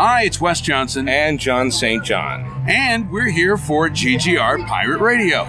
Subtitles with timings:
[0.00, 1.08] Hi, it's Wes Johnson.
[1.08, 2.04] And John St.
[2.04, 2.44] John.
[2.68, 5.42] And we're here for GGR Pirate Radio.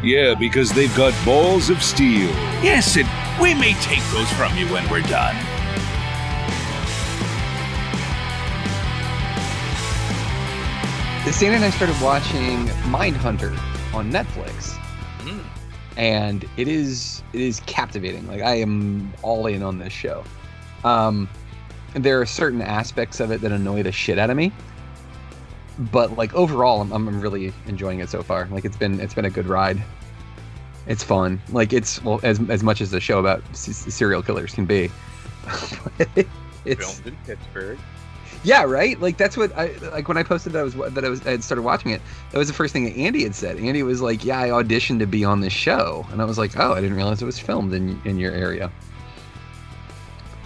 [0.00, 2.30] Yeah, because they've got balls of steel.
[2.62, 3.08] Yes, and
[3.42, 5.34] we may take those from you when we're done.
[11.32, 13.58] Stan and I started watching Mindhunter
[13.92, 14.78] on Netflix.
[15.18, 15.42] Mm.
[15.96, 18.28] And it is it is captivating.
[18.28, 20.22] Like I am all in on this show.
[20.84, 21.28] Um
[21.94, 24.52] there are certain aspects of it that annoy the shit out of me.
[25.78, 28.46] But like overall I'm, I'm really enjoying it so far.
[28.50, 29.82] Like it's been it's been a good ride.
[30.86, 31.40] It's fun.
[31.50, 34.90] Like it's well as as much as the show about s- serial killers can be.
[36.64, 37.78] it's, Filmed in Pittsburgh.
[38.44, 39.00] yeah, right.
[39.00, 41.30] Like that's what I like when I posted that I was that I was I
[41.30, 42.02] had started watching it.
[42.32, 43.58] That was the first thing that Andy had said.
[43.58, 46.58] Andy was like, "Yeah, I auditioned to be on this show," and I was like,
[46.58, 48.70] "Oh, I didn't realize it was filmed in in your area."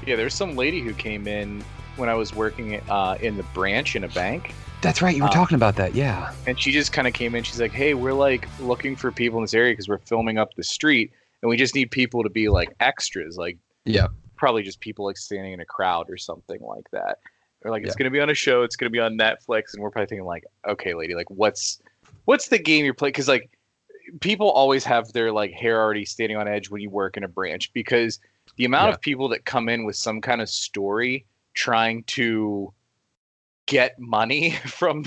[0.07, 1.63] Yeah, there's some lady who came in
[1.97, 4.53] when I was working uh, in the branch in a bank,
[4.83, 5.17] That's right.
[5.17, 5.95] You were Uh, talking about that.
[5.95, 6.33] Yeah.
[6.47, 7.43] and she just kind of came in.
[7.43, 10.55] She's like, "Hey, we're like looking for people in this area because we're filming up
[10.57, 14.09] the street, and we just need people to be like extras, like Yeah.
[14.37, 17.19] probably just people like standing in a crowd or something like that."
[17.63, 17.99] Or like, it's Yeah.
[18.01, 20.45] gonna be on a show, it's gonna be on Netflix, and we're probably thinking like,
[20.69, 21.81] "Okay, lady, like, what's
[22.27, 23.49] what's the game you're playing?" Because like,
[24.21, 27.29] people always have their like hair already standing on edge when you work in a
[27.29, 28.21] branch because
[28.57, 28.95] the amount Yeah.
[28.95, 32.73] of people that come in with some kind of story trying to
[33.67, 35.05] get money from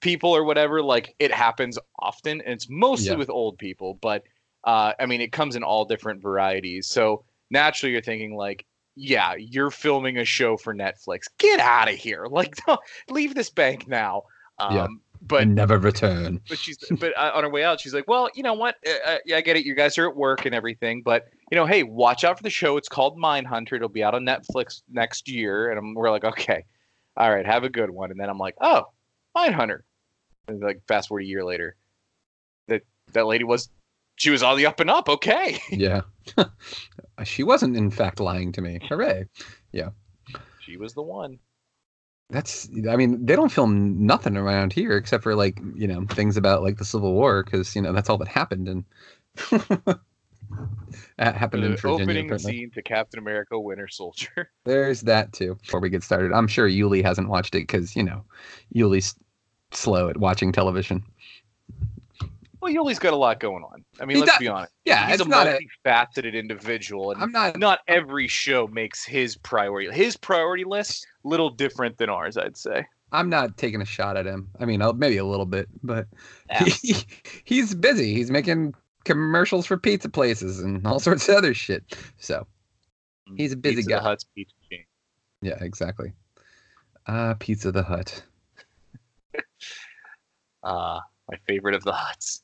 [0.00, 3.14] people or whatever like it happens often and it's mostly Yeah.
[3.16, 4.22] with old people but
[4.64, 9.34] uh, i mean it comes in all different varieties so naturally you're thinking like yeah
[9.38, 12.54] you're filming a show for netflix get out of here like
[13.08, 14.22] leave this bank now
[14.58, 14.86] um, Yeah.
[15.22, 16.40] But and never return.
[16.48, 19.10] but she's but uh, on her way out she's like well you know what uh,
[19.10, 21.66] uh, yeah i get it you guys are at work and everything but you know
[21.66, 23.74] hey watch out for the show it's called Mindhunter.
[23.74, 26.64] it'll be out on netflix next year and I'm, we're like okay
[27.16, 28.84] all right have a good one and then i'm like oh
[29.36, 29.80] Mindhunter.
[30.48, 31.76] and like fast forward a year later
[32.68, 32.82] that
[33.12, 33.68] that lady was
[34.16, 36.02] she was on the up and up okay Yeah.
[37.24, 38.80] she wasn't, in fact, lying to me.
[38.88, 39.26] Hooray!
[39.72, 39.90] Yeah,
[40.60, 41.38] she was the one
[42.30, 42.68] That's.
[42.88, 46.62] I mean, they don't film nothing around here except for like you know things about
[46.62, 48.84] like the Civil War because you know that's all that happened and.
[51.18, 52.02] that happened in Virginia.
[52.02, 52.52] opening apparently.
[52.52, 55.56] scene to captain america winter soldier There's that too.
[55.56, 58.24] Before we get started, I'm sure Yuli hasn't watched it because you know
[58.74, 59.14] Yuli's
[59.72, 61.02] slow at watching television.
[62.66, 65.08] Well yuli's got a lot going on i mean He let's does- be honest Yeah,
[65.08, 65.58] he's a not a.
[65.86, 67.58] multifaceted individual and I'm not.
[67.58, 72.84] not every show makes his priority his priority list little different than ours i'd say
[73.12, 74.48] I'm not taking a shot at him.
[74.58, 76.08] I mean, maybe a little bit, but
[76.50, 76.64] Yeah.
[76.82, 76.96] he,
[77.44, 78.12] he's busy.
[78.12, 78.74] He's making
[79.04, 81.84] commercials for pizza places and all sorts of other shit.
[82.18, 82.48] So
[83.36, 83.96] He's a busy Pizza guy.
[83.98, 84.84] the Hut's pizza chain.
[85.40, 86.12] yeah, exactly.
[87.06, 88.24] Uh, Pizza the Hut.
[90.64, 90.98] uh
[91.30, 92.42] my favorite of the huts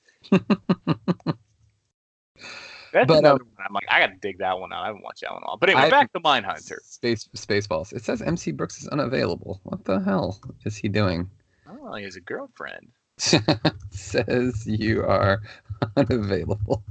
[2.92, 5.02] that's But, another um, one i'm like i gotta dig that one out i haven't
[5.02, 6.78] watched that one in a while but anyway I- back to Mindhunter.
[6.82, 7.92] Space Spaceballs.
[7.92, 9.60] It says MC Brooks is unavailable.
[9.64, 11.28] What the hell is he doing?
[11.68, 12.88] oh he has a girlfriend
[13.90, 15.40] says you are
[15.96, 16.82] unavailable.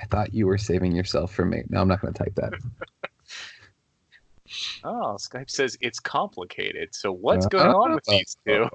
[0.00, 1.62] I thought you were saving yourself for me.
[1.70, 2.52] No, I'm not going to type that.
[4.84, 8.68] oh skype says it's complicated so what's going on with these two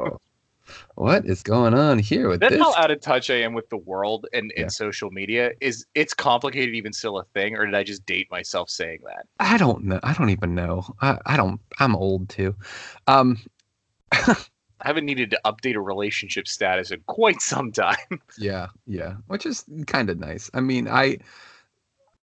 [0.95, 2.61] What is going on here with That's this?
[2.61, 5.51] how out of touch I am with the world and, and social media.
[5.61, 9.25] Is it's complicated even still a thing, or did I just date myself saying that?
[9.39, 9.99] I don't know.
[10.03, 10.85] I don't even know.
[11.01, 11.59] I, I don't.
[11.79, 12.55] I'm old too.
[13.07, 13.39] Um,
[14.83, 17.97] I haven't needed to update a relationship status in quite some time.
[18.37, 20.49] yeah, yeah, which is kind of nice.
[20.53, 21.19] I mean, I,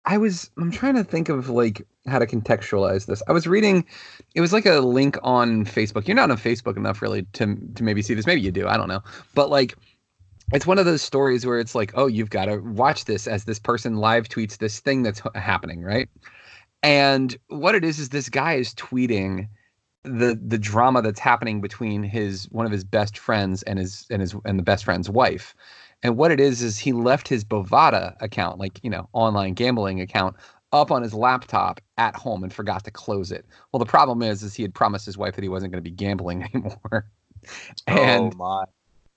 [0.07, 0.51] I was.
[0.59, 3.23] I'm trying to think of like how to contextualize this.
[3.29, 3.87] I was reading.
[4.35, 6.07] It was like a link on Facebook.
[6.07, 8.27] You're not on Facebook enough, really, to to maybe see this.
[8.27, 8.69] Maybe you do.
[8.69, 9.03] I don't know.
[9.35, 9.75] But like,
[10.53, 13.45] it's one of those stories where it's like, oh, you've got to watch this as
[13.45, 16.09] this person live tweets this thing that's happening, right?
[16.83, 19.49] And what it is is this guy is tweeting
[20.03, 24.21] the the drama that's happening between his one of his best friends and his and
[24.21, 25.55] his and the best friend's wife.
[26.05, 30.01] And what it is is he left his Bovada account, like you know, online gambling
[30.01, 30.37] account,
[30.71, 33.47] up on his laptop at home and forgot to close it.
[33.73, 35.91] Well, the problem is, is he had promised his wife that he wasn't going to
[35.91, 37.07] be gambling anymore.
[37.87, 38.65] and oh my!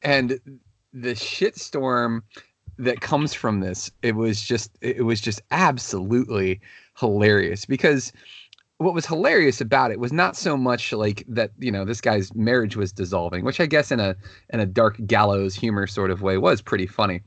[0.02, 0.40] and
[0.94, 2.22] the shitstorm
[2.80, 6.62] that comes from this it was just it was just absolutely
[6.98, 8.14] hilarious because
[8.80, 12.34] what was hilarious about it was not so much like that you know this guy's
[12.36, 14.16] marriage was dissolving which i guess in a
[14.52, 17.22] in a dark gallows humor sort of way was pretty funny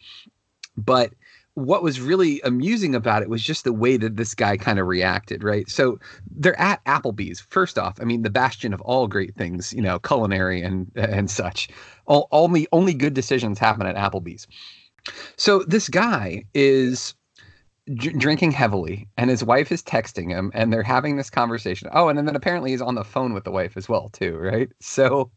[0.77, 1.13] but
[1.55, 4.87] what was really amusing about it was just the way that this guy kind of
[4.87, 5.69] reacted, right?
[5.69, 5.99] So
[6.31, 7.41] they're at Applebee's.
[7.41, 11.31] First off, I mean, the bastion of all great things, you know, culinary and and
[11.31, 11.69] such.
[12.07, 14.47] All only only good decisions happen at Applebee's.
[15.37, 17.15] So this guy is
[17.95, 21.89] d- drinking heavily, and his wife is texting him, and they're having this conversation.
[21.93, 24.71] Oh, and then apparently he's on the phone with the wife as well, too, right?
[24.81, 25.31] So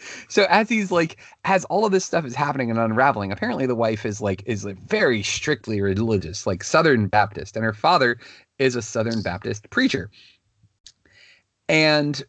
[0.28, 3.74] so as he's like as all of this stuff is happening and unraveling apparently the
[3.74, 8.18] wife is like is like very strictly religious like southern baptist and her father
[8.58, 10.10] is a southern baptist preacher
[11.68, 12.24] and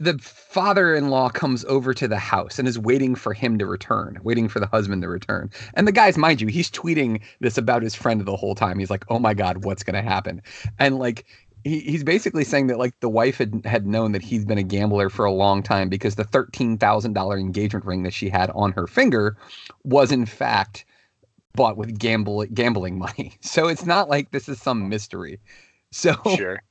[0.00, 4.48] the father-in-law comes over to the house and is waiting for him to return waiting
[4.48, 7.94] for the husband to return and the guy's mind you he's tweeting this about his
[7.94, 10.40] friend the whole time he's like oh my god what's going to happen
[10.78, 11.26] and like
[11.64, 14.62] he, he's basically saying that like the wife had had known that he's been a
[14.62, 18.50] gambler for a long time because the thirteen thousand dollar engagement ring that she had
[18.50, 19.36] on her finger
[19.84, 20.84] was in fact
[21.54, 23.34] bought with gamble gambling money.
[23.40, 25.40] So it's not like this is some mystery.
[25.90, 26.62] So Sure.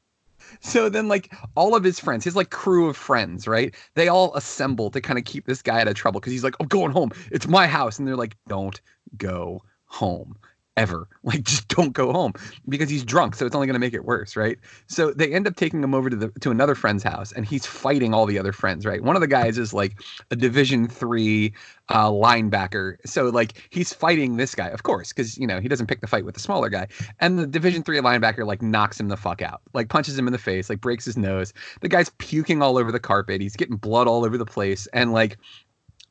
[0.60, 3.74] So then like all of his friends, his like crew of friends, right?
[3.96, 6.56] They all assemble to kind of keep this guy out of trouble because he's like,
[6.60, 7.12] I'm going home.
[7.32, 8.00] It's my house.
[8.00, 8.80] And they're like, don't
[9.18, 10.38] go home
[10.78, 11.08] ever.
[11.28, 12.32] Like just don't go home
[12.70, 14.58] because he's drunk, so it's only going to make it worse, right?
[14.88, 17.66] So they end up taking him over to the to another friend's house, and he's
[17.66, 19.04] fighting all the other friends, right?
[19.04, 20.00] One of the guys is like
[20.32, 21.54] a Division three
[21.90, 25.88] uh, linebacker, so like he's fighting this guy, of course, because you know he doesn't
[25.88, 26.88] pick the fight with the smaller guy,
[27.20, 30.32] and the Division three linebacker like knocks him the fuck out, like punches him in
[30.32, 31.52] the face, like breaks his nose.
[31.82, 33.42] The guy's puking all over the carpet.
[33.42, 35.38] He's getting blood all over the place, and like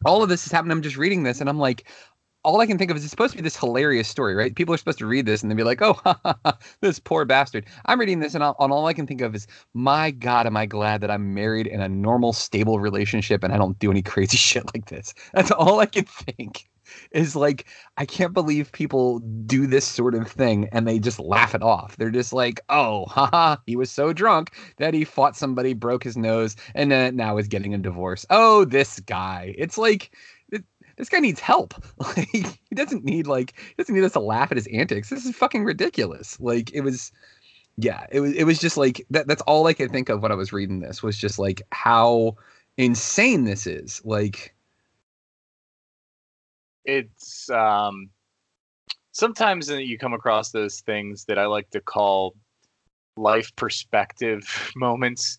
[0.05, 0.73] all of this is happening.
[0.73, 1.89] I'm just reading this, and I'm like,
[2.47, 4.55] all I can think of is it's supposed to be this hilarious story, right?
[4.55, 7.67] People are supposed to read this and they'd be like, "Oh, ha, this poor bastard."
[7.87, 10.57] I'm reading this, and all, and all I can think of is, "My God, am
[10.57, 14.01] I glad that I'm married in a normal, stable relationship and I don't do any
[14.13, 16.69] crazy shit like this." That's all I can think.
[17.11, 17.67] Is like
[17.97, 21.97] I can't believe people do this sort of thing and they just laugh it off.
[21.97, 26.17] They're just like, "Oh, haha, he was so drunk that he fought somebody, broke his
[26.17, 29.53] nose, and then now is getting a divorce." Oh, this guy.
[29.59, 30.13] It's like
[30.97, 31.75] this guy needs help.
[31.99, 32.29] Like
[32.69, 35.11] he doesn't need like he doesn't need us to laugh at his antics.
[35.11, 36.39] This is fucking ridiculous.
[36.41, 37.13] Like it was
[37.77, 40.33] yeah, it was it was just like that that's all I could think of when
[40.33, 42.37] I was reading this was just like how
[42.77, 44.03] insane this is.
[44.05, 44.55] Like
[46.85, 48.11] It's um
[49.13, 52.35] sometimes you come across those things that I like to call
[53.17, 55.39] life perspective moments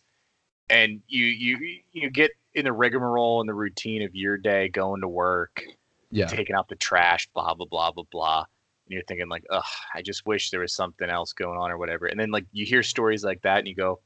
[0.69, 5.01] and you you you get in the rigmarole and the routine of your day going
[5.01, 5.63] to work
[6.11, 6.25] yeah.
[6.25, 8.39] taking out the trash, blah blah blah blah blah.
[8.39, 9.63] And you're thinking like, ugh,
[9.93, 12.07] I just wish there was something else going on or whatever.
[12.07, 13.99] And then like you hear stories like that and you go,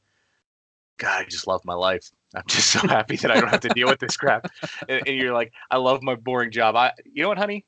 [0.98, 2.10] God, I just love my life.
[2.34, 4.50] I'm just so happy that I don't have to deal with this crap.
[4.88, 6.76] And, and you're like, I love my boring job.
[6.76, 7.64] I, you know what, honey?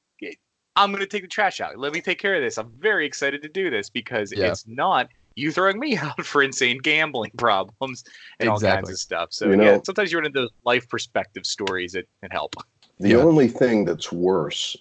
[0.76, 1.78] I'm gonna take the trash out.
[1.78, 2.58] Let me take care of this.
[2.58, 4.50] I'm very excited to do this because Yeah.
[4.50, 8.04] it's not you throwing me out for insane gambling problems
[8.40, 9.28] and all kinds of stuff.
[9.32, 12.54] So You yeah, sometimes you run into life perspective stories that, that help.
[13.00, 13.16] The Yeah.
[13.18, 14.76] only thing that's worse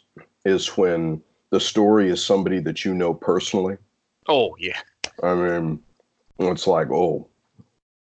[0.46, 3.78] is when the story is somebody that you know personally.
[4.28, 4.80] Oh yeah.
[5.22, 5.80] I mean,
[6.40, 7.28] it's like, oh,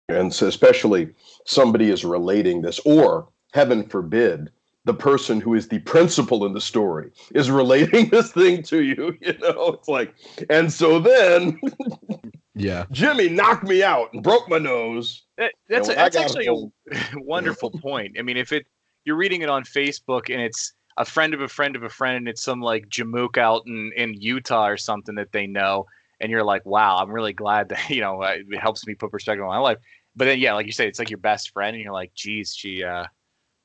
[0.09, 1.11] and so especially
[1.45, 4.51] somebody is relating this, or heaven forbid,
[4.85, 9.17] the person who is the principal in the story is relating this thing to you.
[9.21, 10.15] You know, it's like,
[10.49, 11.61] and so then
[12.59, 12.85] Yeah.
[12.91, 15.25] Jimmy knocked me out and broke my nose.
[15.37, 18.17] That, that's when a, I that's actually home- a wonderful point.
[18.19, 18.67] I mean, if it
[19.05, 22.17] you're reading it on Facebook and it's a friend of a friend of a friend
[22.17, 25.87] and it's some like Jamook out in, in Utah or something that they know,
[26.21, 29.11] and you're like, wow, I'm really glad that you know uh, it helps me put
[29.11, 29.79] perspective on my life.
[30.17, 32.55] But then yeah, like you say, it's like your best friend, and you're like, geez,
[32.55, 33.05] she uh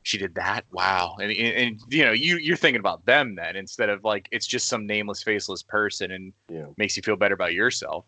[0.06, 3.56] she did that, wow, and, and, and you know you you're thinking about them then
[3.56, 6.65] instead of like it's just some nameless, faceless person and Yeah.
[6.77, 8.06] makes you feel better about yourself.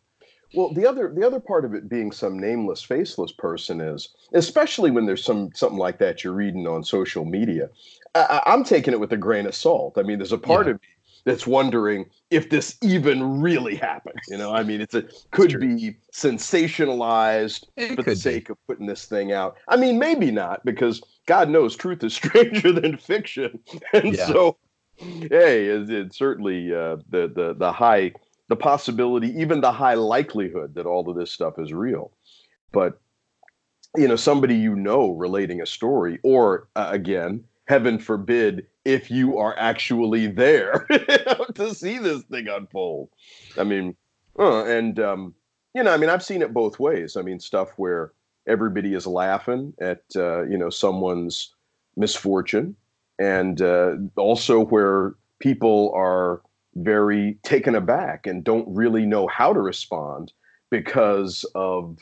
[0.55, 4.89] Well, the other the other part of it being some nameless, faceless person is, especially
[4.91, 7.69] when there's some something like that you're reading on social media.
[8.15, 9.97] I, I'm taking it with a grain of salt.
[9.97, 10.69] I mean, there's a part Yeah.
[10.69, 10.87] of me
[11.25, 14.21] that's wondering if this even really happened.
[14.27, 15.59] You know, I mean, it's a could true.
[15.59, 18.15] be sensationalized It for the be.
[18.15, 19.57] sake of putting this thing out.
[19.67, 23.59] I mean, maybe not because God knows truth is stranger than fiction,
[23.93, 24.15] and Yeah.
[24.15, 24.57] so
[25.29, 28.13] hey, it's, it's certainly uh, the the the high
[28.47, 32.11] the possibility, even the high likelihood that all of this stuff is real.
[32.71, 32.99] But
[33.97, 39.37] you know, somebody you know relating a story, or uh, again, heaven forbid, if you
[39.37, 40.85] are actually there
[41.55, 43.09] to see this thing unfold.
[43.57, 43.95] I mean,
[44.37, 45.33] uh, and um,
[45.73, 47.17] you know, I mean, I've seen it both ways.
[47.17, 48.11] I mean, stuff where
[48.47, 51.53] everybody is laughing at uh, you know someone's
[51.95, 52.75] misfortune,
[53.19, 56.41] and uh, also where people are
[56.75, 60.33] very taken aback and don't really know how to respond
[60.69, 61.97] because of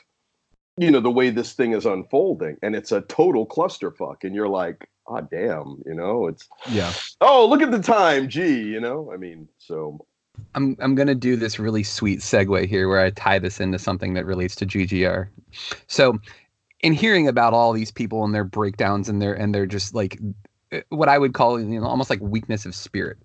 [0.77, 4.49] you know the way this thing is unfolding and it's a total clusterfuck and you're
[4.49, 8.79] like ah oh, damn you know it's yeah oh look at the time gee you
[8.79, 10.03] know i mean so
[10.55, 14.13] I'm I'm gonna do this really sweet segue here where I tie this into something
[14.13, 15.27] that relates to GGR.
[15.87, 16.19] So,
[16.81, 20.19] in hearing about all these people and their breakdowns and their and they're just like
[20.71, 23.17] uh, what I would call you know almost like weakness of spirit.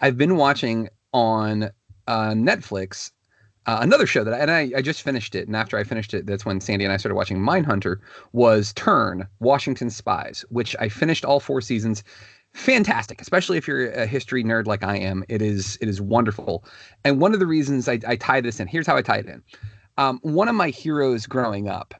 [0.00, 1.70] I've been watching on
[2.06, 3.10] uh, Netflix
[3.66, 6.14] uh, another show that I, and I, I just finished it and after i finished
[6.14, 7.98] it that's when sandy and i started watching mindhunter
[8.32, 12.02] was turn washington spies which i finished all four seasons.
[12.52, 16.64] Fantastic especially if you're a history nerd like i am it is it is wonderful.
[17.04, 19.26] And one of the reasons i, I tie this in here's how i tie it
[19.26, 19.42] in.
[19.98, 21.94] Um, one of my heroes growing up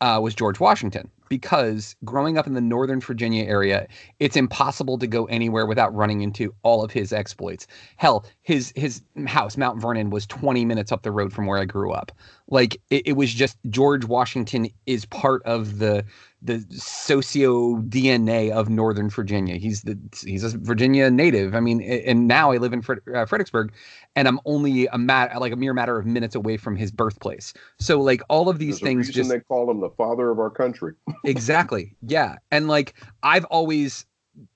[0.00, 3.88] uh, was george washington because growing up in the Northern Virginia area,
[4.20, 7.66] it's impossible to go anywhere without running into all of his exploits.
[7.96, 11.64] Hell, his his house, Mount Vernon, was 20 minutes up the road from where I
[11.64, 12.12] grew up.
[12.52, 16.04] Like it, it was just George Washington is part of the
[16.42, 19.56] the socio DNA of Northern Virginia.
[19.56, 21.54] He's the he's a Virginia native.
[21.54, 23.72] I mean, and now I live in Fred, uh, Fredericksburg,
[24.16, 27.54] and I'm only a mat like a mere matter of minutes away from his birthplace.
[27.78, 30.50] So like all of these There's things, just they call him the father of our
[30.50, 30.92] country.
[31.24, 34.04] exactly, yeah, and like I've always.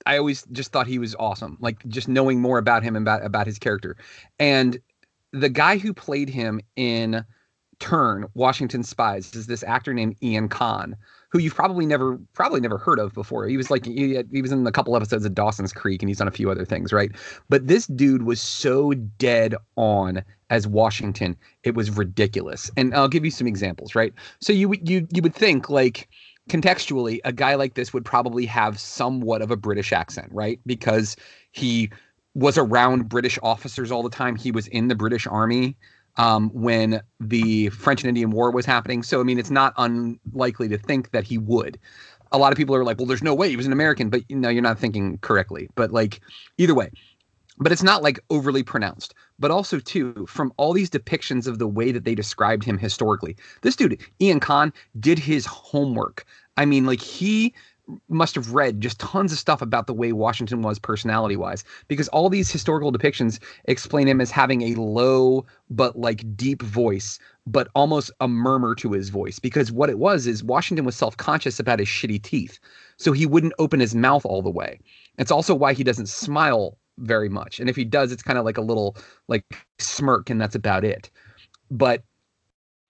[0.06, 1.58] I always just thought he was awesome.
[1.60, 3.96] Like just knowing more about him and about about his character,
[4.38, 4.78] and
[5.32, 7.24] the guy who played him in
[7.78, 10.96] Turn Washington Spies is this actor named Ian Kahn,
[11.28, 13.46] who you've probably never probably never heard of before.
[13.46, 16.08] He was like he, had, he was in a couple episodes of Dawson's Creek and
[16.08, 17.12] he's done a few other things, right?
[17.48, 22.70] But this dude was so dead on as Washington, it was ridiculous.
[22.76, 24.14] And I'll give you some examples, right?
[24.40, 26.08] So you you you would think like
[26.48, 30.60] contextually a guy like this would probably have somewhat of a British accent, right?
[30.64, 31.16] Because
[31.52, 31.90] he
[32.34, 34.36] was around British officers all the time.
[34.36, 35.76] He was in the British Army
[36.16, 39.02] um, when the French and Indian War was happening.
[39.02, 41.78] So, I mean, it's not unlikely to think that he would.
[42.32, 44.22] A lot of people are like, well, there's no way he was an American, but
[44.28, 45.68] you know, you're not thinking correctly.
[45.74, 46.20] But like,
[46.58, 46.90] either way,
[47.58, 49.14] but it's not like overly pronounced.
[49.38, 53.36] But also, too, from all these depictions of the way that they described him historically,
[53.62, 56.24] this dude, Ian Kahn, did his homework.
[56.56, 57.54] I mean, like, he
[58.08, 62.08] must have read just tons of stuff about the way Washington was personality wise because
[62.08, 67.68] all these historical depictions explain him as having a low but like deep voice but
[67.74, 71.78] almost a murmur to his voice because what it was is Washington was self-conscious about
[71.78, 72.58] his shitty teeth
[72.96, 74.80] so he wouldn't open his mouth all the way.
[75.18, 78.44] It's also why he doesn't smile very much and if he does it's kind of
[78.44, 78.96] like a little
[79.28, 79.44] like
[79.78, 81.10] smirk and that's about it.
[81.70, 82.02] But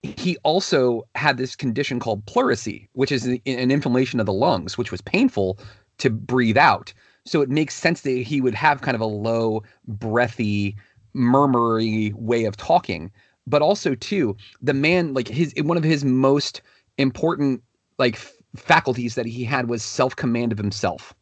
[0.03, 4.91] he also had this condition called pleurisy, which is an inflammation of the lungs, which
[4.91, 5.59] was painful
[5.97, 6.93] to breathe out.
[7.25, 10.75] So it makes sense that he would have kind of a low, breathy,
[11.13, 13.11] murmury way of talking.
[13.47, 16.61] But also, too, the man, like his one of his most
[16.97, 17.63] important
[17.97, 18.17] like
[18.55, 21.13] faculties that he had was self command of himself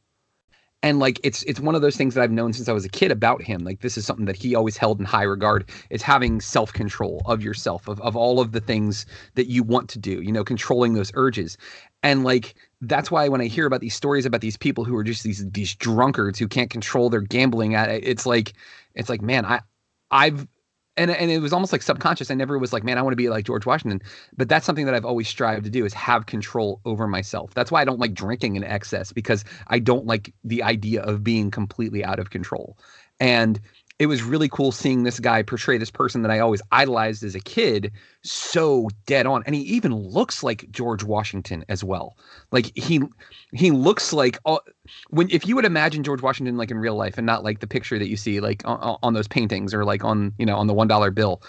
[0.85, 2.89] and like it's it's one of those things that I've known since I was a
[2.89, 3.63] kid about him.
[3.63, 7.41] Like this is something that he always held in high regard is having self-control of
[7.41, 10.93] yourself, of, of all of the things that you want to do, you know, controlling
[10.93, 11.57] those urges.
[12.03, 15.03] And like that's why when I hear about these stories about these people who are
[15.03, 18.53] just these these drunkards who can't control their gambling at it, it's like
[18.93, 19.61] it's like, man, I
[20.11, 20.47] I've
[20.97, 22.31] and and it was almost like subconscious.
[22.31, 24.01] I never was like, man, I want to be like George Washington.
[24.37, 27.53] But that's something that I've always strived to do is have control over myself.
[27.53, 31.23] That's why I don't like drinking in excess because I don't like the idea of
[31.23, 32.77] being completely out of control.
[33.19, 33.59] And
[33.97, 37.33] it was really cool seeing this guy portray this person that I always idolized as
[37.33, 39.41] a kid so dead on.
[39.45, 42.17] And he even looks like George Washington as well.
[42.51, 43.01] Like he
[43.53, 44.37] he looks like
[45.09, 47.67] when if you would imagine George Washington like in real life and not like the
[47.67, 50.67] picture that you see like on, on those paintings or like on you know on
[50.67, 51.41] the one dollar bill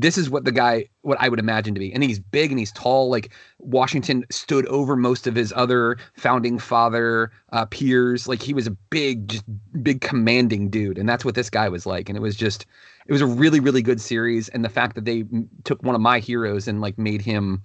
[0.00, 1.92] this is what the guy what I would imagine to be.
[1.92, 3.08] And he's big and he's tall.
[3.08, 8.28] Like Washington stood over most of his other founding father uh, peers.
[8.28, 9.44] Like he was a big, just
[9.82, 10.98] big commanding dude.
[10.98, 12.08] And that's what this guy was like.
[12.08, 12.66] And it was just,
[13.06, 14.48] it was a really, really good series.
[14.50, 15.24] And the fact that they
[15.64, 17.62] took one of my heroes and like made him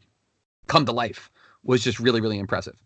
[0.68, 1.30] come to life
[1.64, 2.82] was just really, really impressive.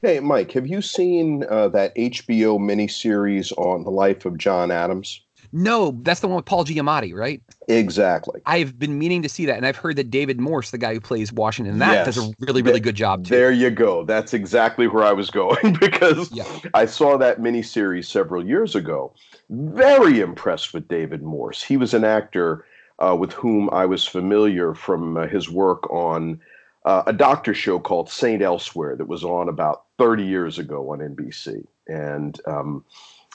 [0.00, 5.22] Hey, Mike, have you seen uh, that HBO miniseries on the life of John Adams?
[5.54, 7.42] No, that's the one with Paul Giamatti, right?
[7.68, 8.40] Exactly.
[8.46, 11.00] I've been meaning to see that, and I've heard that David Morse, the guy who
[11.00, 12.06] plays Washington, that yes.
[12.06, 13.34] does a really, really good job too.
[13.34, 14.04] There you go.
[14.04, 16.44] That's exactly where I was going because yeah.
[16.72, 19.12] I saw that miniseries several years ago.
[19.50, 21.62] Very impressed with David Morse.
[21.62, 22.64] He was an actor
[22.98, 26.40] uh, with whom I was familiar from uh, his work on
[26.86, 30.98] uh, a doctor show called Saint Elsewhere that was on about 30 years ago on
[30.98, 32.84] NBC, and um,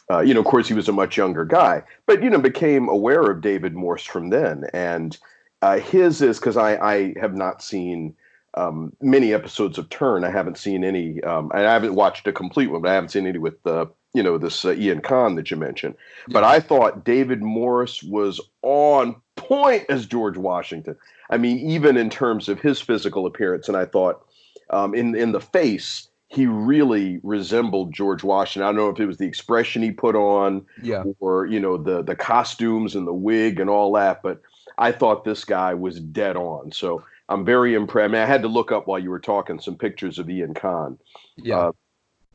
[0.09, 2.87] uh, you know, of course, he was a much younger guy, but you know, became
[2.87, 4.65] aware of David Morse from then.
[4.73, 5.17] And
[5.61, 8.15] uh, his is because I, I have not seen
[8.53, 10.23] um, many episodes of Turn.
[10.23, 13.09] I haven't seen any, um, and I haven't watched a complete one, but I haven't
[13.09, 15.95] seen any with uh, you know this uh, Ian Kahn that you mentioned.
[16.29, 20.95] But I thought David Morse was on point as George Washington.
[21.29, 24.25] I mean, even in terms of his physical appearance, and I thought
[24.69, 28.63] um, in in the face he really resembled George Washington.
[28.63, 31.03] I don't know if it was the expression he put on, Yeah.
[31.19, 34.41] or you know the the costumes and the wig and all that, but
[34.77, 36.71] I thought this guy was dead on.
[36.71, 38.09] So I'm very impressed.
[38.09, 40.53] I, mean, I had to look up while you were talking some pictures of Ian
[40.53, 40.97] Kahn.
[41.37, 41.57] Yeah.
[41.57, 41.71] Uh,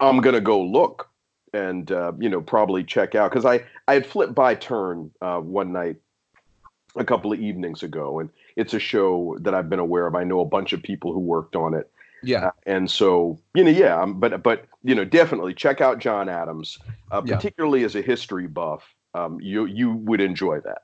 [0.01, 1.09] I'm gonna go look
[1.53, 5.39] and uh, you know probably check out because I I had flipped by Turn uh,
[5.39, 5.97] one night
[6.97, 10.15] a couple of evenings ago, and it's a show that I've been aware of.
[10.15, 11.91] I know a bunch of people who worked on it,
[12.23, 12.47] yeah.
[12.47, 16.29] uh, and so you know yeah, um, but but you know definitely check out John
[16.29, 16.79] Adams,
[17.11, 17.37] uh, Yeah.
[17.37, 18.95] particularly as a history buff.
[19.14, 20.83] Um, you you would enjoy that.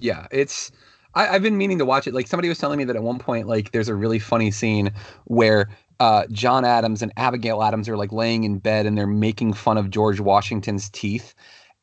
[0.00, 0.70] Yeah, it's
[1.14, 2.14] I, I've been meaning to watch it.
[2.14, 4.92] Like somebody was telling me that at one point, like there's a really funny scene
[5.24, 5.68] where
[5.98, 9.78] uh, John Adams and Abigail Adams are like laying in bed and they're making fun
[9.78, 11.34] of George Washington's teeth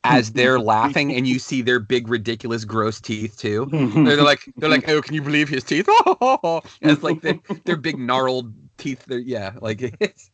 [0.04, 3.68] as they're laughing, and you see their big, ridiculous, gross teeth too.
[3.72, 5.88] They're like, they're like, oh, can you believe his teeth?
[6.22, 9.04] and it's like their, their big gnarled teeth.
[9.08, 10.30] They're, yeah, like it's.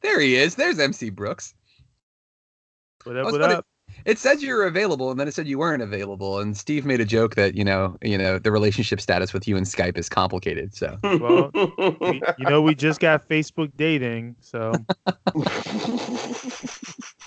[0.00, 0.54] There he is.
[0.54, 1.54] There's MC Brooks.
[3.04, 3.26] What I up?
[3.26, 3.66] was What up?
[4.04, 6.38] It said you were available, and then it said you weren't available.
[6.38, 9.56] And Steve made a joke that you know, you know, the relationship status with you
[9.56, 10.74] and Skype is complicated.
[10.74, 14.72] So Well, We- you know, we just got Facebook dating, so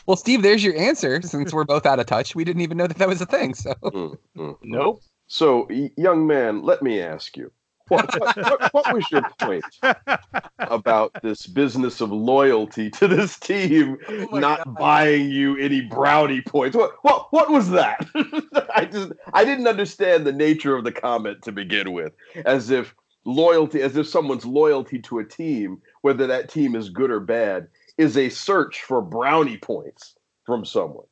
[0.07, 1.21] Well, Steve, there's your answer.
[1.21, 3.53] Since we're both out of touch, we didn't even know that that was a thing.
[3.53, 4.57] So Mm, mm.
[4.63, 5.01] Nope.
[5.27, 7.51] So, young man, let me ask you,
[7.91, 9.63] what, what, was your point
[10.60, 14.77] about this business of loyalty to this team Oh not God.
[14.77, 16.75] buying you any brownie points?
[16.75, 18.05] What what what was that?
[18.75, 22.13] I just I didn't understand the nature of the comment to begin with,
[22.45, 22.95] as if
[23.25, 27.68] loyalty, as if someone's loyalty to a team, whether that team is good or bad,
[27.98, 31.05] is a search for brownie points from someone.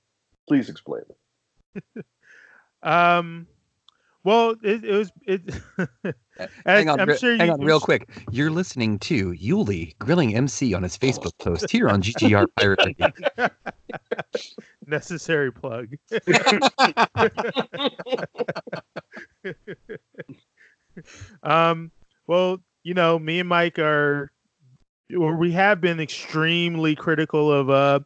[0.47, 2.05] Please explain it.
[2.83, 3.47] um,
[4.23, 6.15] well, it, it was it.
[6.65, 8.09] Hang on, I'm sure hang you, on, real quick.
[8.31, 12.79] You're listening to Yuli grilling MC on his Facebook post here on GGR Pirate
[14.85, 15.95] necessary plug.
[21.43, 21.91] um,
[22.27, 24.31] well, you know, me and Mike are,
[25.17, 27.99] or we have been extremely critical of uh,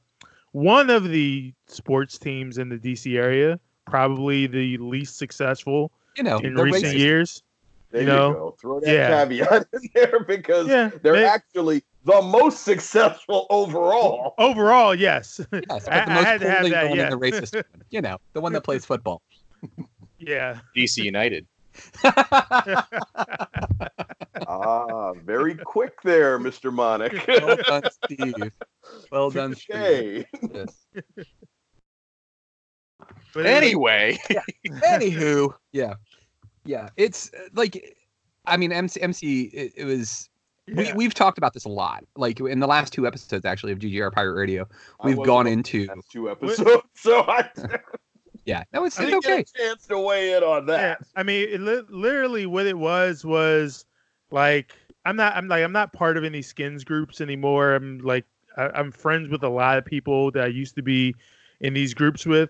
[0.52, 6.40] one of the sports teams in the DC area, probably the least successful You know,
[6.40, 7.44] in recent racist- years.
[7.94, 8.34] There You you, know?
[8.34, 8.56] go.
[8.60, 9.08] Throw that Yeah.
[9.24, 14.34] caveat in there because Yeah, they're they- actually the most successful overall.
[14.40, 17.04] overall, yes, Yes, but I- the I most had to have poorly that, run yeah.
[17.04, 17.84] and the racist one.
[17.92, 19.22] You know, the one that plays football.
[20.18, 20.60] yeah.
[20.76, 21.46] DC United.
[24.48, 26.74] ah, very quick there, Mr.
[26.74, 27.14] Monic.
[27.28, 28.34] well done, Steve.
[29.12, 30.26] Well done, Steve.
[30.54, 30.86] Yes.
[33.34, 34.18] But it was- Anyway,
[34.68, 35.94] Anywho, yeah,
[36.66, 36.90] yeah.
[36.98, 37.98] It's uh, like,
[38.46, 40.30] I mean, MC, MC it, it was.
[40.74, 40.96] We, yeah.
[40.96, 42.06] we've talked about this a lot.
[42.16, 44.66] Like in the last two episodes, actually, of GGR Pirate Radio,
[45.04, 45.88] we've gone into.
[46.10, 47.50] two episodes, so I,
[48.46, 49.38] Yeah, no, it's, I it's okay.
[49.38, 51.00] get a chance to weigh in on Yeah, that.
[51.16, 53.86] I mean, it li- literally, what it was was
[54.32, 54.74] like
[55.06, 55.36] I'm not.
[55.36, 57.74] I'm like I'm not part of any skins groups anymore.
[57.74, 58.26] I'm like
[58.58, 61.16] I, I'm friends with a lot of people that I used to be
[61.62, 62.50] in these groups with,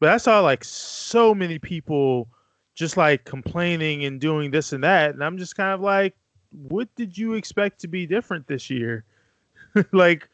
[0.00, 2.28] but I saw like so many people
[2.74, 6.14] just like complaining and doing this and that, and I'm just kind of like,
[6.50, 9.04] what did you expect to be different this year?
[9.92, 10.28] like,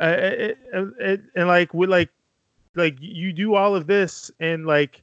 [0.00, 0.30] uh,
[0.72, 2.10] and like with like
[2.74, 5.02] like you do all of this and like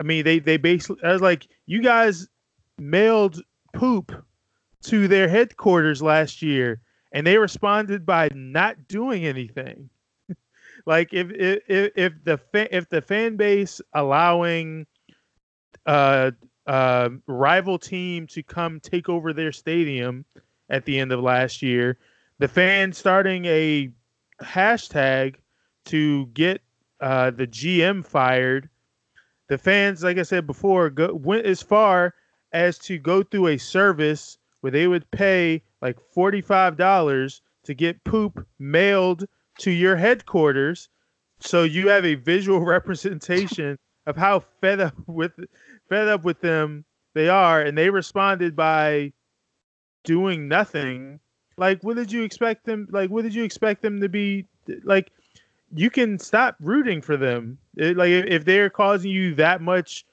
[0.00, 2.28] I mean, they they basically I was like, you guys
[2.78, 3.40] mailed
[3.72, 4.12] poop
[4.82, 6.80] to their headquarters last year,
[7.12, 9.88] and they responded by not doing anything.
[10.86, 14.86] like if if if if the fa- if the fan base allowing
[15.86, 16.30] uh
[16.66, 20.24] uh rival team to come take over their stadium
[20.70, 21.98] at the end of last year,
[22.38, 23.90] the fans starting a
[24.42, 25.36] hashtag
[25.86, 26.60] to get
[27.00, 28.68] uh the GM fired.
[29.48, 32.14] The fans, like I said before, go, went as far
[32.52, 38.02] as to go through a service where they would pay like forty-five dollars to get
[38.04, 39.26] poop mailed
[39.58, 40.88] to your headquarters,
[41.40, 45.32] so you have a visual representation of how fed up with
[45.88, 49.12] fed up with them they are, and they responded by
[50.04, 51.20] doing nothing.
[51.56, 52.88] Like, what did you expect them?
[52.90, 54.46] Like, what did you expect them to be?
[54.82, 55.12] Like,
[55.74, 57.58] you can stop rooting for them.
[57.76, 60.04] It- like if, they're causing you that much,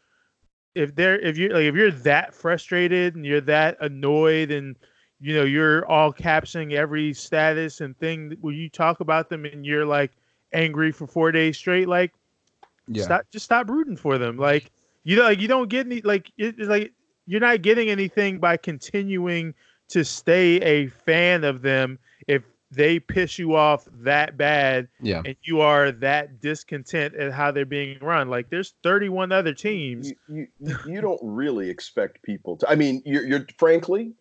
[0.75, 4.75] if they're if you're like if you're that frustrated and you're that annoyed and
[5.19, 9.65] you know you're all captioning every status and thing where you talk about them and
[9.65, 10.11] you're like
[10.53, 12.13] angry for four days straight, like
[12.87, 13.03] Yeah.
[13.03, 14.37] stop just stop rooting for them.
[14.37, 14.71] Like
[15.03, 16.91] you know, like you don't get any like it- it's like
[17.25, 19.53] you're not getting anything by continuing
[19.89, 25.21] to stay a fan of them if they piss you off that bad Yeah.
[25.25, 28.29] and you are that discontent at how they're being run.
[28.29, 30.13] Like there's 31 other teams.
[30.29, 32.69] you, you, you don't really expect people to.
[32.69, 34.13] I mean, you're, you're frankly,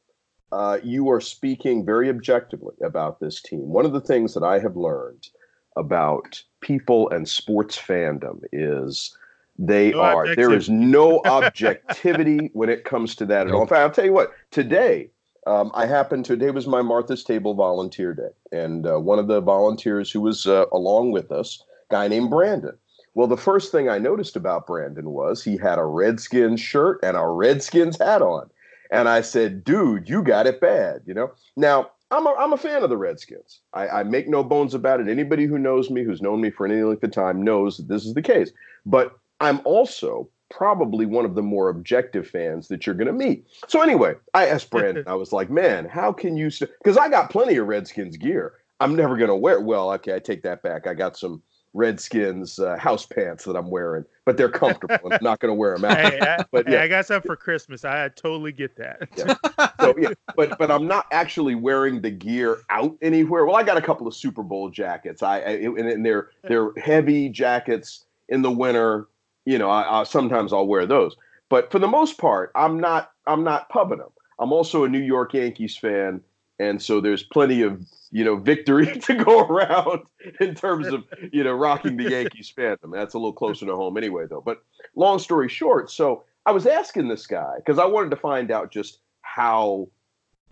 [0.51, 3.69] uh, you are speaking very objectively about this team.
[3.69, 5.29] One of the things that I have learned
[5.77, 9.17] about people and sports fandom is
[9.61, 13.63] they No are there is no objectivity when it comes to that at all.
[13.63, 14.33] In fact, I'll tell you what.
[14.51, 15.11] Today,
[15.47, 19.43] um, I happened today was my Martha's Table volunteer day, and uh, one of the
[19.43, 22.77] volunteers who was uh, along with us, guy named Brandon.
[23.15, 27.17] Well, the first thing I noticed about Brandon was he had a Redskins shirt and
[27.17, 28.49] a Redskins hat on.
[28.91, 31.33] And I said, dude, you got it bad, you know?
[31.57, 33.61] Now, I'm a, I'm a fan of the Redskins.
[33.73, 35.09] I, I make no bones about it.
[35.09, 38.05] Anybody who knows me, who's known me for any length of time, knows that this
[38.05, 38.51] is the case.
[38.87, 43.47] But I'm also probably one of the more objective fans that you're going to meet.
[43.69, 46.51] So, anyway, I asked Brandon, I was like, man, how can you?
[46.51, 48.55] Because I got plenty of Redskins gear.
[48.81, 49.65] I'm never going to wear it.
[49.65, 50.87] Well, okay, I take that back.
[50.87, 55.13] I got some Redskins uh, house pants that I'm wearing, but they're comfortable.
[55.13, 55.99] I'm not going to wear them out.
[55.99, 56.83] Hey, I, But hey, yeah.
[56.83, 57.85] I got something for Christmas.
[57.85, 59.09] I totally get that.
[59.17, 59.35] Yeah.
[59.81, 63.47] so yeah, but but I'm not actually wearing the gear out anywhere.
[63.47, 65.23] Well, I got a couple of Super Bowl jackets.
[65.23, 69.07] I, I and, and they're they're heavy jackets in the winter.
[69.45, 71.17] You know, I, I sometimes I'll wear those,
[71.49, 74.11] but for the most part, I'm not I'm not pubbing them.
[74.39, 76.21] I'm also a New York Yankees fan,
[76.59, 80.03] and so there's plenty of you know victory to go around
[80.41, 82.93] in terms of you know rocking the Yankees fandom.
[82.93, 84.43] That's a little closer to home anyway, though.
[84.45, 84.63] But
[84.95, 88.71] long story short, so I was asking this guy because I wanted to find out
[88.71, 89.89] just how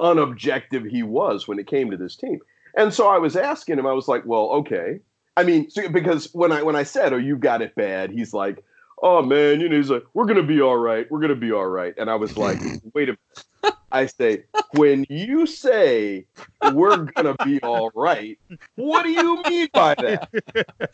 [0.00, 2.40] unobjective he was when it came to this team.
[2.76, 5.00] And so I was asking him, I was like, well, okay.
[5.36, 8.34] I mean, so, because when I when I said, "Oh, you got it bad," he's
[8.34, 8.64] like,
[9.02, 11.10] "Oh man, you know," he's like, "We're gonna be all right.
[11.10, 12.58] We're gonna be all right." And I was like,
[12.94, 16.26] "Wait a minute." I say, when you say
[16.74, 18.38] we're gonna be all right,
[18.76, 20.28] what do you mean by that?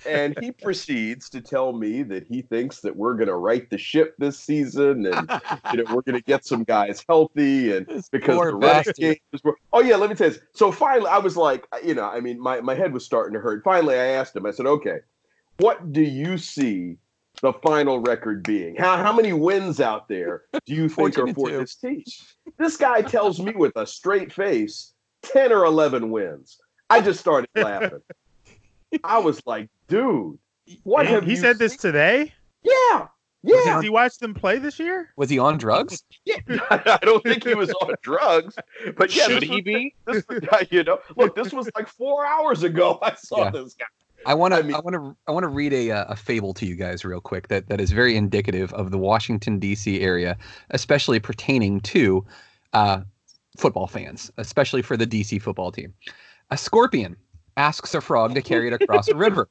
[0.06, 4.14] And he proceeds to tell me that he thinks that we're gonna right the ship
[4.18, 5.40] this season, and
[5.72, 8.94] you know we're gonna get some guys healthy, and because the bastard.
[8.98, 9.56] Renegades were.
[9.72, 10.34] Oh yeah, let me tell you.
[10.34, 10.42] This.
[10.54, 13.40] So finally, I was like, you know, I mean, my my head was starting to
[13.40, 13.64] hurt.
[13.64, 14.46] Finally, I asked him.
[14.46, 14.98] I said, okay,
[15.58, 16.98] what do you see
[17.42, 18.76] the final record being?
[18.76, 21.58] How how many wins out there do you think are for two.
[21.58, 22.02] this team?
[22.58, 26.58] This guy tells me with a straight face, ten or eleven wins.
[26.90, 28.00] I just started laughing.
[29.02, 30.38] I was like, dude,
[30.84, 32.32] what he, have he you said this today?
[32.62, 33.08] Yeah,
[33.42, 33.74] yeah.
[33.76, 35.10] Did he watch them play this year?
[35.16, 36.02] Was he on drugs?
[36.26, 36.36] Yeah,
[36.70, 38.56] I don't think he was on drugs,
[38.96, 39.94] but yeah, Should this he was- be?
[40.06, 40.24] This,
[40.70, 42.98] you know, look, this was like four hours ago.
[43.02, 43.50] I saw Yeah.
[43.50, 43.84] this guy.
[44.26, 44.60] I want to.
[44.60, 45.16] I I, want to.
[45.26, 47.80] I want to read a uh, a fable to you guys real quick that that
[47.80, 50.00] is very indicative of the Washington D.C.
[50.00, 50.37] area,
[50.70, 52.24] especially pertaining to
[52.72, 53.00] uh,
[53.56, 55.38] football fans, especially for the D.C.
[55.38, 55.94] football team.
[56.50, 57.16] A scorpion
[57.56, 59.48] asks a frog to carry it across a river.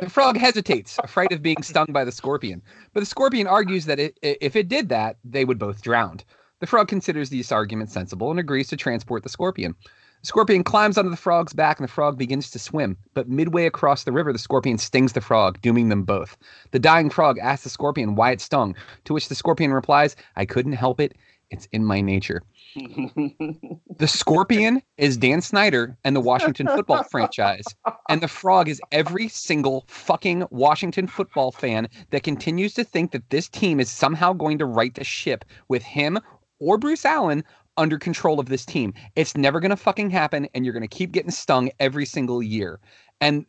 [0.00, 2.62] The frog hesitates, afraid of being stung by the scorpion.
[2.92, 6.20] But the scorpion argues that it, if it did that, they would both drown.
[6.60, 9.74] The frog considers this argument sensible and agrees to transport the scorpion.
[10.22, 12.96] The scorpion climbs onto the frog's back and the frog begins to swim.
[13.14, 16.36] But midway across the river, the scorpion stings the frog, dooming them both.
[16.72, 20.44] The dying frog asks the scorpion why it stung, to which the scorpion replies, I
[20.44, 21.14] couldn't help it.
[21.50, 22.42] It's in my nature.
[23.98, 27.64] The scorpion is Dan Snyder and the Washington football franchise.
[28.08, 33.28] And the frog is every single fucking Washington football fan that continues to think that
[33.30, 36.20] this team is somehow going to right the ship with him
[36.60, 37.42] or Bruce Allen
[37.78, 38.92] under control of this team.
[39.16, 42.42] It's never going to fucking happen, and you're going to keep getting stung every single
[42.42, 42.78] year.
[43.22, 43.46] And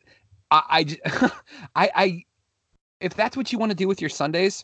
[0.52, 0.98] I,
[1.76, 2.24] I,
[3.02, 4.64] if that's what you want to do with your Sundays,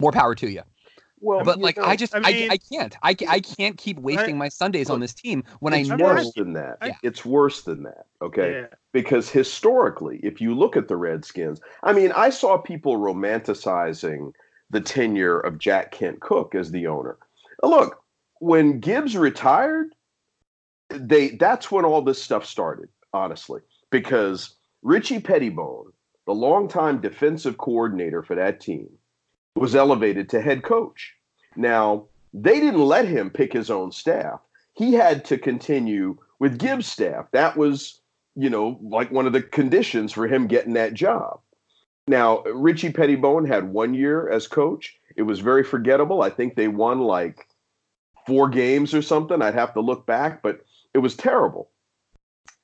[0.00, 0.62] more power to you.
[1.22, 3.98] Well, But like, know, I just, I I, mean- I, can't, I, I can't keep
[3.98, 5.96] wasting my Sundays on this team when I it's know.
[6.02, 6.78] worse than that.
[6.80, 8.06] I- It's worse than that.
[8.22, 8.52] Okay.
[8.62, 8.66] Yeah.
[8.92, 14.32] because historically, if you look at the Redskins, I mean, I saw people romanticizing
[14.70, 17.18] the tenure of Jack Kent Cooke as the owner.
[17.62, 18.02] Now, Look,
[18.40, 19.94] when Gibbs retired,
[20.90, 25.92] they that's when all this stuff started, honestly, because Richie Petitbon,
[26.26, 28.88] the longtime defensive coordinator for that team,
[29.54, 31.14] was elevated to head coach.
[31.56, 34.40] Now, they didn't let him pick his own staff.
[34.74, 37.26] He had to continue with Gibbs' staff.
[37.32, 38.00] That was
[38.36, 41.40] you know, like one of the conditions for him getting that job.
[42.06, 44.96] Now, Richie Petitbon had one year as coach.
[45.16, 46.22] It was very forgettable.
[46.22, 47.46] I think they won like
[48.30, 49.42] four games or something.
[49.42, 50.60] I'd have to look back, but
[50.94, 51.68] it was terrible.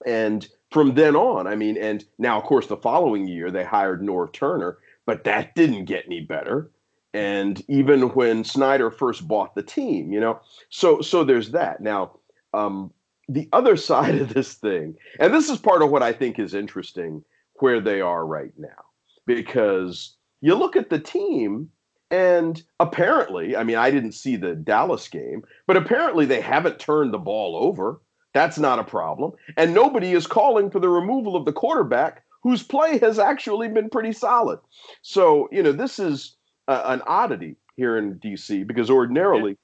[0.07, 4.01] And from then on, I mean, and now, of course, the following year they hired
[4.01, 6.71] Norv Turner, but that didn't get any better.
[7.13, 10.39] And even when Snyder first bought the team, you know,
[10.71, 11.81] so so there's that.
[11.81, 12.13] Now,
[12.55, 12.93] um,
[13.29, 16.55] the other side of this thing, and this is part of what I think is
[16.55, 17.25] interesting
[17.59, 18.85] where they are right now,
[19.27, 21.71] because you look at the team
[22.11, 27.13] and apparently, I mean, I didn't see the Dallas game, but apparently they haven't turned
[27.13, 28.01] the ball over.
[28.33, 29.33] That's not a problem.
[29.57, 33.91] And nobody is calling for the removal of the quarterback whose play has actually been
[33.91, 34.61] pretty solid.
[35.03, 36.37] So, you know, this is
[36.69, 39.57] uh, an oddity here in DC because ordinarily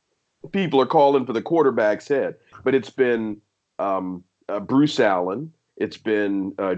[0.50, 3.40] people are calling for the quarterback's head, but it's been
[3.78, 6.74] um, uh, Bruce Allen, it's been uh,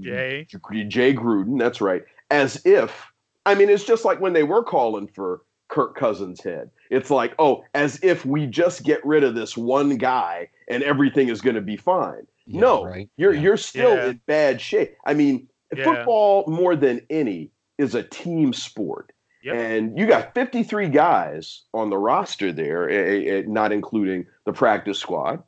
[0.00, 0.46] Jay.
[0.84, 3.10] Jay Gruden, that's right, as if
[3.46, 6.70] I mean, it's just like when they were calling for Kirk Cousins' head.
[6.90, 11.28] It's like, oh, as if we just get rid of this one guy and everything
[11.28, 12.26] is going to be fine.
[12.46, 13.08] Yeah, no, right.
[13.18, 13.40] you're Yeah.
[13.40, 14.06] you're still Yeah.
[14.06, 14.96] in bad shape.
[15.04, 15.84] I mean, Yeah.
[15.84, 19.12] football more than any is a team sport.
[19.44, 19.54] Yep.
[19.54, 24.98] And you got 53 guys on the roster there, eh, eh, not including the practice
[24.98, 25.42] squad.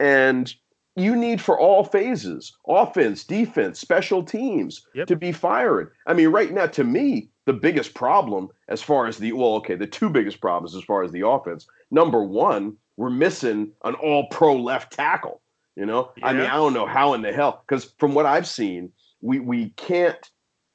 [0.00, 0.52] And
[0.96, 5.08] you need for all phases offense, defense, special teams Yep.
[5.08, 5.88] to be firing.
[6.06, 9.74] I mean, right now, to me, the biggest problem as far as the, well, okay,
[9.74, 14.26] the two biggest problems as far as the offense number one, we're missing an all
[14.28, 15.40] pro left tackle.
[15.76, 18.46] You know, I mean, I don't know how in the hell, because from what I've
[18.46, 20.30] seen, we, we can't,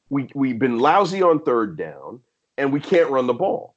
[0.10, 2.19] we, we've been lousy on third down
[2.58, 3.75] and we can't run the ball.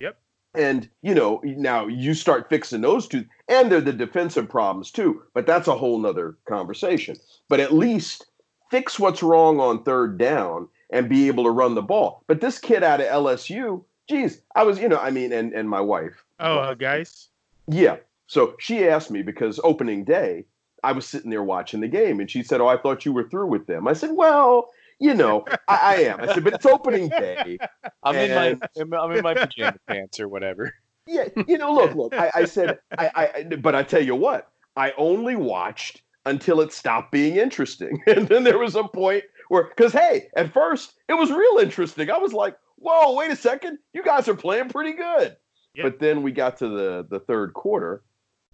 [0.00, 0.18] Yep.
[0.54, 5.22] And you know, now you start fixing those two, and they're the defensive problems too.
[5.32, 7.16] But that's a whole nother conversation.
[7.48, 8.26] But at least
[8.70, 12.22] fix what's wrong on third down and be able to run the ball.
[12.26, 15.68] But this kid out of LSU, geez, I was, you know, I mean, and and
[15.68, 17.28] my wife, Oh, uh, guys.
[17.68, 17.96] yeah.
[18.26, 20.46] So she asked me because opening day,
[20.82, 23.28] I was sitting there watching the game, and she said, "Oh, I thought you were
[23.28, 26.20] through with them." I said, "Well." You know, I, I am.
[26.20, 27.58] I said, but it's opening day.
[28.04, 30.72] I'm in my I'm in my pajama pants or whatever.
[31.06, 32.14] Yeah, you know, look, look.
[32.14, 36.72] I, I said, I, I, but I tell you what, I only watched until it
[36.72, 41.14] stopped being interesting, and then there was a point where, because hey, at first it
[41.14, 42.10] was real interesting.
[42.10, 45.36] I was like, whoa, wait a second, you guys are playing pretty good.
[45.74, 45.84] Yep.
[45.84, 48.02] But then we got to the the third quarter,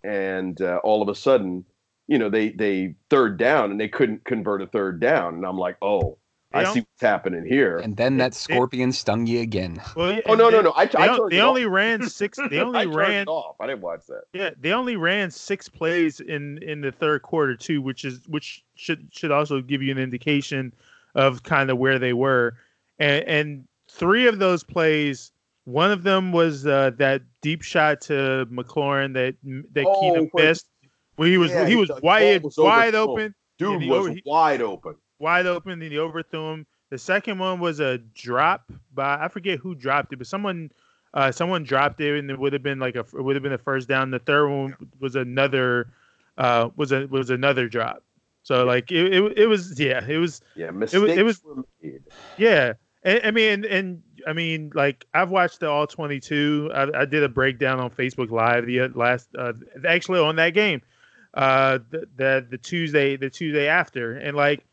[0.05, 1.65] and uh, all of a sudden,
[2.09, 5.59] you know, they they third down and they couldn't convert a third down, and I'm
[5.59, 6.19] like, oh,
[6.53, 7.77] They I don't- see what's happening here.
[7.79, 9.83] And then that scorpion stung you again.
[9.95, 10.73] Well, oh no, no, no!
[10.75, 11.73] I, They, I they only off.
[11.73, 12.39] ran six.
[12.39, 13.29] They only turned ran.
[13.29, 13.57] off.
[13.61, 14.23] I didn't watch that.
[14.33, 18.65] Yeah, they only ran six plays in in the third quarter too, which is which
[18.77, 20.73] should should also give you an indication
[21.15, 22.57] of kind of where they were,
[22.99, 25.33] and and three of those plays.
[25.65, 29.35] One of them was uh, that deep shot to McLaurin that
[29.75, 30.67] that Oh, Keenum missed.
[31.17, 34.63] Well, he was Yeah, he was wide was wide open, Dude was over- he- wide
[34.63, 34.95] open.
[35.19, 36.67] wide open, and he overthrew him.
[36.89, 40.71] The second one was a drop by I forget who dropped it, but someone
[41.13, 43.53] uh, someone dropped it, and it would have been like a it would have been
[43.53, 44.11] a first down.
[44.11, 45.93] The third one was another
[46.39, 48.03] uh, was a was another drop.
[48.43, 52.03] So like it, it, it was yeah it was Yeah, mistakes it was- were made.
[52.39, 52.73] yeah
[53.05, 56.71] I, I mean and, and I mean like I've watched the all twenty two.
[56.75, 59.53] I, I did a breakdown on Facebook Live the last uh,
[59.87, 60.83] actually on that game
[61.35, 64.65] uh the, the the Tuesday the Tuesday after and like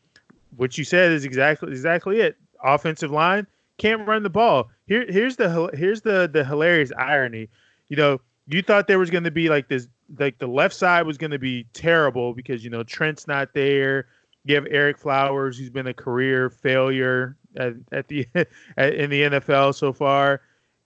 [0.56, 2.36] what you said is exactly exactly it.
[2.64, 4.68] Offensive line can't run the ball.
[4.86, 7.48] Here here's the here's the the hilarious irony.
[7.88, 9.86] You know, you thought there was going to be like this
[10.18, 14.06] like the left side was going to be terrible because you know Trent's not there.
[14.44, 19.22] You have Ereck Flowers, who's been a career failure at, at the at, in the
[19.22, 20.40] NFL so far,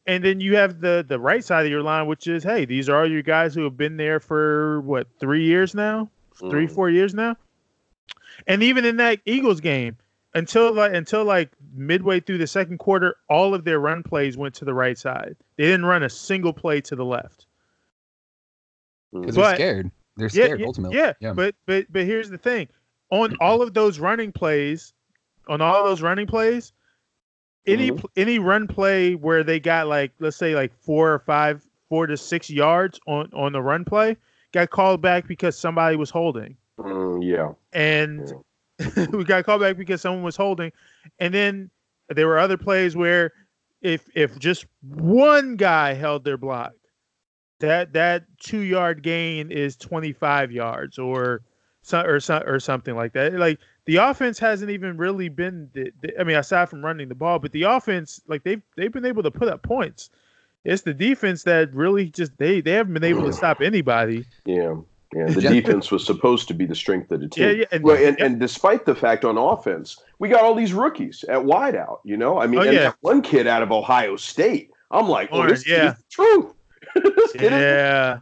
[0.07, 2.89] and then you have the the right side of your line, which is hey, these
[2.89, 6.09] are all your guys who have been there for what three years now,
[6.39, 6.73] three Mm.
[6.75, 7.37] four years now,
[8.47, 9.97] and even in that Eagles game,
[10.35, 14.55] until like until like midway through the second quarter, all of their run plays went
[14.57, 15.37] to the right side.
[15.57, 17.47] They didn't run a single play to the left.
[19.12, 19.90] Because they're scared.
[20.16, 20.96] They're scared yeah, ultimately.
[20.96, 21.33] Yeah, Yeah.
[21.33, 22.68] but but but here's the thing:
[23.11, 24.92] on all of those running plays,
[25.48, 26.72] on all those running plays,
[27.66, 28.05] any Mhm.
[28.16, 32.16] any run play where they got like let's say like four or five, four to
[32.16, 34.16] six yards on on the run play,
[34.53, 37.53] got called back because somebody was holding, Mm, yeah.
[37.72, 38.33] and
[39.12, 40.72] we got called back because someone was holding,
[41.18, 41.70] and then
[42.09, 43.33] there were other plays where
[43.81, 46.72] if if just one guy held their block,
[47.62, 51.40] that that two yard gain is 25 yards or
[51.83, 53.33] so, or so, or something like that.
[53.33, 55.70] Like the offense hasn't even really been.
[55.72, 58.92] The, the, I mean, aside from running the ball, but the offense, like they've they've
[58.92, 60.11] been able to put up points.
[60.64, 64.27] It's the defense that really just they they haven't been able to stop anybody.
[64.44, 64.77] Yeah.
[65.14, 67.44] Yeah, the defense was supposed to be the strength of the team.
[67.44, 68.25] Yeah, yeah, and- well, and, yeah.
[68.25, 71.98] and despite the fact on offense, we got all these rookies at wideout.
[72.03, 72.81] You know, I mean, Oh, and yeah.
[72.85, 74.70] that one kid out of Ohio State.
[74.90, 75.90] I'm like, oh, Orange, this yeah.
[75.90, 76.55] is the truth.
[76.95, 78.18] This kid is Yeah,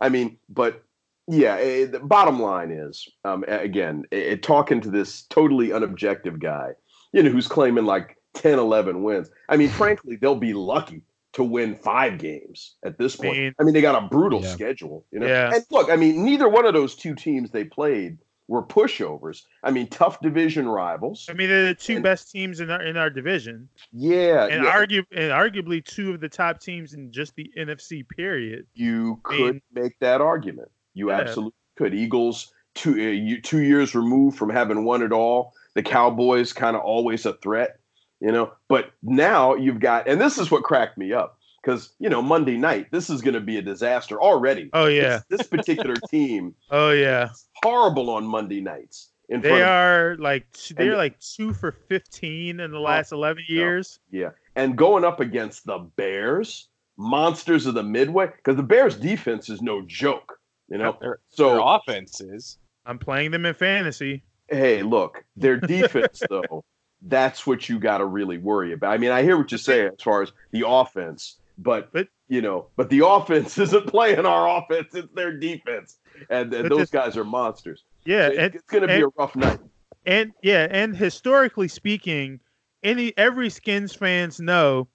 [0.00, 0.82] I mean, but
[1.28, 6.38] yeah, eh, the bottom line is, um, a- again, eh, talking to this totally unobjective
[6.40, 6.70] guy,
[7.12, 9.30] you know, who's claiming like 10, 11 wins.
[9.48, 11.02] I mean, frankly, they'll be lucky
[11.34, 13.36] to win five games at this point.
[13.38, 14.48] mean- I mean, they got a brutal Yeah.
[14.52, 15.26] schedule, you know.
[15.26, 15.52] Yeah.
[15.54, 19.42] And look, I mean, neither one of those two teams they played were pushovers.
[19.62, 21.26] I mean, tough division rivals.
[21.30, 24.64] I mean they're the two And- best teams in our in our division, Yeah, and
[24.64, 28.06] yeah, argue and arguably two of the top teams in just the NFC.
[28.08, 28.66] Period.
[28.74, 30.70] you could mean- make that argument.
[30.94, 31.20] You Yeah.
[31.20, 31.94] absolutely could.
[31.94, 35.54] Eagles two uh, you, two years removed from having won it all.
[35.74, 37.78] The Cowboys kind of always a threat,
[38.20, 38.52] you know.
[38.68, 42.56] But now you've got, and this is what cracked me up because you know Monday
[42.56, 44.70] night this is going to be a disaster already.
[44.72, 47.28] Oh yeah, This, this particular team oh yeah.
[47.62, 49.10] horrible on Monday nights.
[49.30, 50.46] In They front of, are like
[50.76, 53.54] they're And- like two for fifteen in the oh, last eleven no.
[53.54, 53.98] years.
[54.10, 59.48] yeah, and going up against the Bears, monsters of the Midway, because the Bears defense
[59.48, 60.38] is no joke.
[60.68, 62.58] You know, Their, so their offense is.
[62.86, 64.22] I'm playing them in fantasy.
[64.48, 66.62] hey, look, their defense though,
[67.00, 68.92] that's what you got to really worry about.
[68.92, 72.40] I mean, I hear what you're saying as far as the offense, but, But- you
[72.42, 75.98] know, but the offense isn't playing our offense; it's their defense,
[76.30, 77.84] and, and those this- guys are monsters.
[78.04, 79.60] Yeah, It- and it's going to be and- a rough night.
[80.06, 82.40] and yeah, and historically speaking,
[82.82, 84.88] any every Skins fans know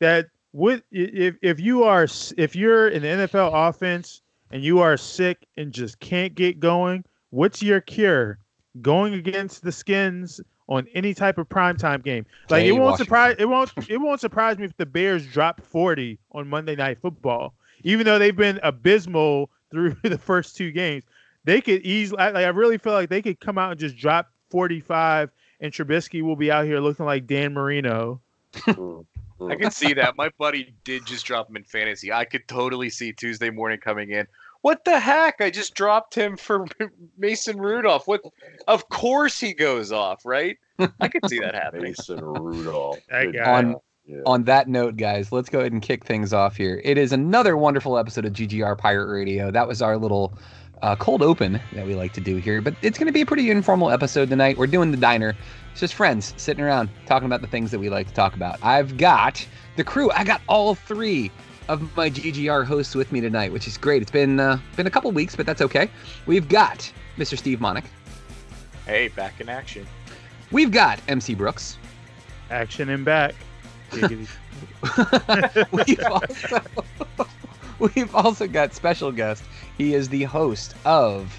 [0.00, 4.96] that with if if you are if you're in the NFL offense and you are
[4.96, 8.38] sick and just can't get going, what's your cure?
[8.82, 10.40] Going against the Skins
[10.70, 12.24] on any type of primetime game.
[12.48, 13.04] Like Jay it won't Washington.
[13.04, 16.98] surprise it won't it won't surprise me if the Bears drop 40 on Monday night
[17.02, 17.52] football.
[17.82, 21.04] Even though they've been abysmal through the first two games.
[21.44, 23.96] They could easily I- like I really feel like they could come out and just
[23.96, 25.30] drop 45
[25.60, 28.20] and Trubisky will be out here looking like Dan Marino.
[28.66, 30.16] I can see that.
[30.16, 32.12] My buddy did just drop him in fantasy.
[32.12, 34.26] I could totally see Tuesday morning coming in.
[34.62, 35.40] What the heck?
[35.40, 36.66] I just dropped him for
[37.18, 38.06] Mason Rudolph.
[38.06, 38.20] What?
[38.68, 40.56] Of course he goes off, right?
[41.00, 41.84] I could see that happening.
[41.84, 42.98] Mason Rudolph.
[43.08, 43.50] That guy.
[43.58, 44.18] On Yeah.
[44.26, 46.80] on that note, guys, let's go ahead and kick things off here.
[46.84, 49.50] It is another wonderful episode of GGR Pirate Radio.
[49.50, 50.36] That was our little
[50.82, 53.26] uh, cold open that we like to do here, but it's going to be a
[53.26, 54.56] pretty informal episode tonight.
[54.58, 55.36] We're doing the diner.
[55.72, 58.58] It's just friends sitting around talking about the things that we like to talk about.
[58.62, 59.46] I've got
[59.76, 60.10] the crew.
[60.12, 61.30] I got all three
[61.70, 64.02] of my GGR hosts with me tonight, which is great.
[64.02, 65.88] It's been uh, been a couple weeks, but that's okay.
[66.26, 67.38] We've got Mr.
[67.38, 67.84] Steve Monick.
[68.86, 69.86] Hey, back in action.
[70.50, 71.78] We've got MC Brooks.
[72.50, 73.36] Action and back.
[75.72, 76.60] We've also
[77.78, 79.44] we've also got special guest.
[79.78, 81.32] He is the host of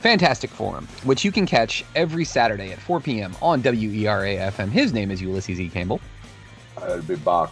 [0.00, 3.34] Fantastic Forum, which you can catch every Saturday at 4 p.m.
[3.42, 4.70] on WERA FM.
[4.70, 5.68] His name is Ulysses E.
[5.68, 6.00] Campbell.
[6.76, 7.50] I'll be back.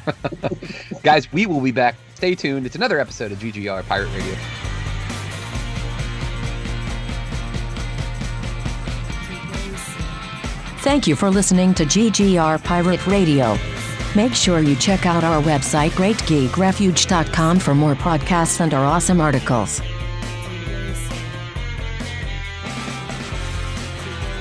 [1.02, 1.96] Guys, we will be back.
[2.14, 2.66] Stay tuned.
[2.66, 4.34] It's another episode of GGR Pirate Radio.
[10.82, 13.56] Thank you for listening to GGR Pirate Radio.
[14.16, 19.80] Make sure you check out our website greatgeekrefuge.com for more podcasts and our awesome articles.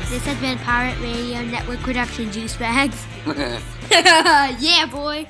[0.10, 3.06] This has been Pirate Radio Network production, Juice Bags.
[3.92, 5.28] yeah, boy.